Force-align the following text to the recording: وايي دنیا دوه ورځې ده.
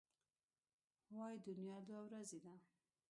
وايي 1.15 1.37
دنیا 1.47 1.77
دوه 1.87 1.99
ورځې 2.07 2.37
ده. 2.43 2.53